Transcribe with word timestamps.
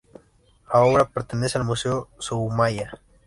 La 0.73 0.79
obra 0.83 1.07
pertenece 1.09 1.59
al 1.59 1.63
Museo 1.63 2.09
Soumaya. 2.17 2.99